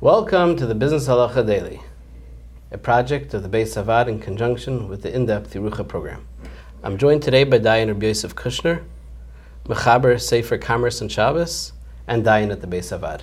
[0.00, 1.80] Welcome to the Business Halacha Daily,
[2.70, 6.24] a project of the Bais HaVaad in conjunction with the in-depth Yerucha program.
[6.84, 8.84] I'm joined today by Rabbi Yosef Kushner,
[9.64, 11.72] Mechaber Sefer Commerce and Shabbos,
[12.06, 13.22] and Dayan at the Bais HaVaad.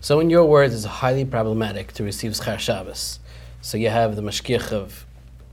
[0.00, 3.18] So, in your words, it's highly problematic to receive Schar Shabbos.
[3.60, 5.06] So you have the mashgiach of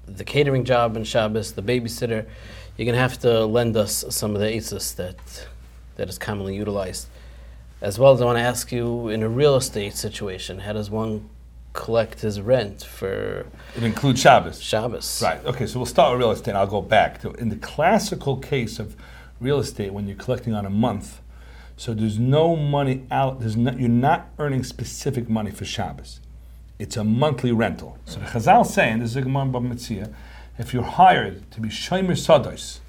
[0.06, 2.28] the catering job in Shabbos, the babysitter.
[2.78, 5.48] You're going to have to lend us some of the aces that
[5.96, 7.08] that is commonly utilized.
[7.84, 10.90] As well as I want to ask you, in a real estate situation, how does
[10.90, 11.30] one
[11.74, 14.62] collect his rent for It includes Shabbos.
[14.62, 15.22] Shabbos?
[15.22, 15.44] Right.
[15.46, 15.66] Okay.
[15.68, 16.56] So we'll start with real estate.
[16.56, 18.96] I'll go back to in the classical case of
[19.42, 21.20] real estate when you're collecting on a month.
[21.76, 23.42] So there's no money out.
[23.42, 26.22] There's not, you're not earning specific money for Shabbos.
[26.80, 27.98] It's a monthly rental.
[28.06, 30.14] So the Chazal saying this is a Gemara Bava Metzia,
[30.58, 32.80] if you're hired to be shomer sados,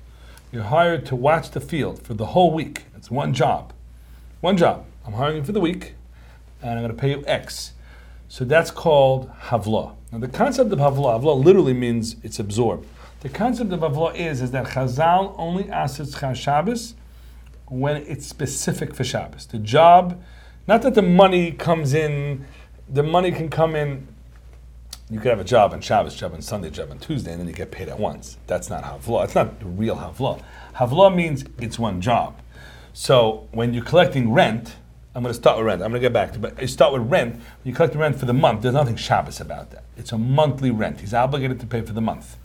[0.53, 2.85] you're hired to watch the field for the whole week.
[2.97, 3.73] It's one job.
[4.45, 4.85] One job.
[5.07, 5.95] I'm hiring you for the week,
[6.61, 7.73] and I'm going to pay you X.
[8.29, 9.97] So that's called havla.
[10.13, 12.87] Now the concept of havla, havla literally means it's absorbed.
[13.21, 16.93] The concept of havla is, is that Chazal only asks Shabbos
[17.69, 19.47] when it's specific for Shabbos.
[19.47, 20.23] The job,
[20.67, 22.45] not that the money comes in,
[22.87, 24.07] the money can come in.
[25.09, 27.49] You could have a job on Shabbos, job on Sunday, job on Tuesday, and then
[27.49, 28.37] you get paid at once.
[28.47, 29.25] That's not havla.
[29.25, 30.43] It's not the real havla.
[30.75, 32.37] Havla means it's one job.
[32.95, 34.77] So when you're collecting rent,
[35.15, 35.83] I'm going to start with rent.
[35.83, 37.41] I'm going to get back to, but you start with rent.
[37.65, 39.83] You collect the rent for the month, there's nothing Shabbos about that.
[39.97, 41.01] It's a monthly rent.
[41.01, 42.37] He's obligated to pay for the month,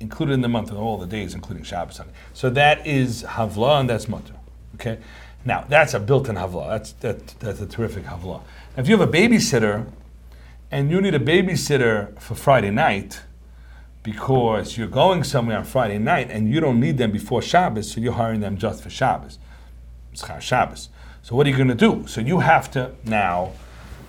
[0.00, 2.00] included in the month of all the days, including Shabbos.
[2.32, 4.34] So that is havla and that's mutter.
[4.74, 4.98] Okay.
[5.44, 6.70] Now that's a built-in havla.
[6.70, 8.40] That's that, that's a terrific havla.
[8.76, 9.86] Now, if you have a babysitter,
[10.72, 13.22] and you need a babysitter for Friday night
[14.02, 18.00] because you're going somewhere on Friday night and you don't need them before Shabbos, so
[18.00, 19.38] you're hiring them just for Shabbos.
[20.14, 20.88] Schar Shabbos.
[21.22, 22.06] So what are you going to do?
[22.06, 23.52] So you have to now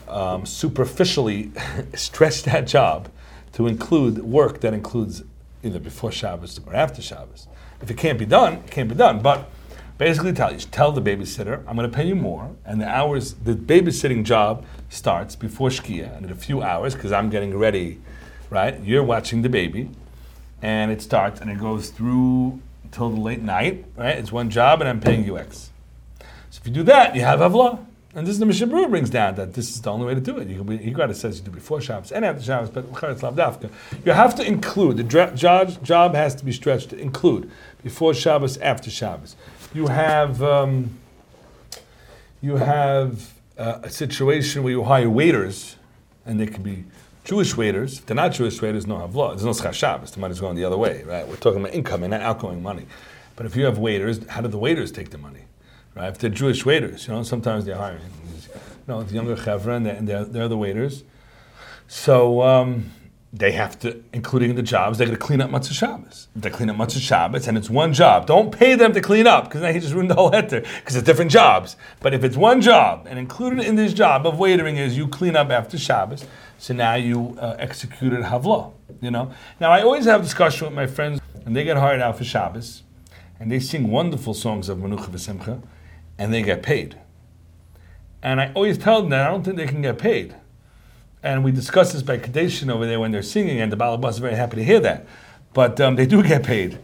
[0.07, 1.51] um, superficially
[1.93, 3.09] stretch that job
[3.53, 5.23] to include work that includes
[5.63, 7.47] either before Shabbos or after Shabbos.
[7.81, 9.19] If it can't be done, it can't be done.
[9.21, 9.49] But
[9.97, 13.33] basically, tell you tell the babysitter, I'm going to pay you more, and the hours
[13.33, 17.99] the babysitting job starts before Shkia, and in a few hours because I'm getting ready.
[18.49, 19.89] Right, you're watching the baby,
[20.61, 22.61] and it starts and it goes through
[22.91, 23.85] till the late night.
[23.95, 25.71] Right, it's one job, and I'm paying you X.
[26.55, 27.85] So if you do that, you have Havla.
[28.13, 30.21] And this is the Mishnah Berurah brings down that this is the only way to
[30.21, 30.47] do it.
[30.47, 32.85] You can he got it says you do before Shabbos and after Shabbos, but.
[34.05, 37.51] You have to include the dra- job, job has to be stretched to include
[37.83, 39.35] before Shabbos, after Shabbos.
[39.73, 40.97] You have um,
[42.41, 45.75] you have uh, a situation where you hire waiters,
[46.25, 46.85] and they could be
[47.25, 47.99] Jewish waiters.
[47.99, 49.31] If they're not Jewish waiters, no Havla.
[49.31, 50.11] There's no Schar Shabbos.
[50.11, 51.27] The money's going the other way, right?
[51.27, 52.85] We're talking about incoming, not outgoing money.
[53.35, 55.41] But if you have waiters, how do the waiters take the money?
[55.95, 56.09] Right?
[56.09, 60.07] If they're Jewish waiters, you know, sometimes they're hiring, you know, the younger chevra, and
[60.07, 61.03] they're, they're, the waiters.
[61.87, 62.91] So um,
[63.31, 66.27] they have to, including the jobs, they're going to clean up Motzei Shabbos.
[66.35, 68.27] They clean up Motzei Shabbos, and it's one job.
[68.27, 70.97] Don't pay them to clean up, because now he just ruined the whole heter, because
[70.97, 71.77] it's different jobs.
[72.01, 75.37] But if it's one job, and included in this job of waitering is you clean
[75.37, 76.25] up after Shabbos,
[76.57, 79.31] so now you uh, executed Havlah, you know.
[79.61, 82.83] Now, I always have discussion with my friends, and they get hired out for Shabbos,
[83.39, 85.61] and they sing wonderful songs of Menucha V'Simcha,
[86.17, 86.97] and they get paid.
[88.23, 90.35] And I always tell them that I don't think they can get paid.
[91.21, 94.17] And we discussed this by Kadeshin over there when they're singing, and the Balabas is
[94.19, 95.05] very happy to hear that.
[95.53, 96.79] But um, they do get paid.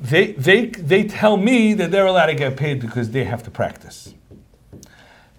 [0.00, 3.50] They, they, they tell me that they're allowed to get paid because they have to
[3.50, 4.14] practice.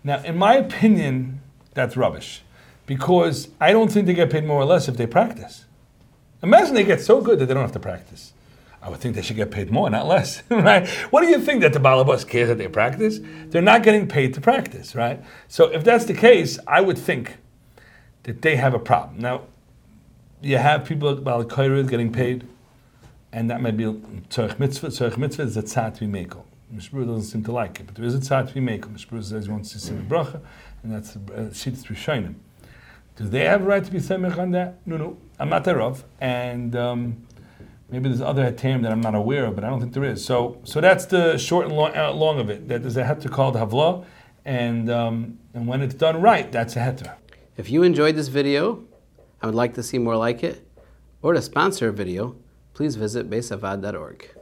[0.03, 1.41] Now, in my opinion,
[1.73, 2.43] that's rubbish.
[2.85, 5.65] Because I don't think they get paid more or less if they practice.
[6.41, 8.33] Imagine they get so good that they don't have to practice.
[8.81, 10.87] I would think they should get paid more, not less, right?
[11.11, 13.19] What do you think that the Balabas cares that they practice?
[13.47, 15.21] They're not getting paid to practice, right?
[15.47, 17.37] So if that's the case, I would think
[18.23, 19.19] that they have a problem.
[19.19, 19.43] Now,
[20.41, 22.47] you have people at Balakairid getting paid,
[23.31, 24.87] and that might be Tzarech Mitzvah.
[24.87, 26.43] Tzarech Mitzvah is a tzat v'mekel.
[26.73, 28.93] Mishpur doesn't seem to like it, but there is a tzat v'mekel.
[28.93, 30.39] Mishpur says he wants to see the bracha,
[30.83, 32.35] and that's a sheet through Shainim.
[33.17, 34.79] Do they have a right to be semich on that?
[34.85, 35.17] No, no.
[35.39, 37.27] I'm not thereof, and um,
[37.89, 40.23] maybe there's other term that I'm not aware of, but I don't think there is.
[40.23, 42.67] So, so that's the short and long, uh, long of it.
[42.67, 44.05] That there's a heter called havla,
[44.45, 47.15] and um, and when it's done right, that's a heter.
[47.57, 48.83] If you enjoyed this video,
[49.41, 50.65] I would like to see more like it,
[51.21, 52.35] or to sponsor a video,
[52.73, 54.38] please visit beisavad.org.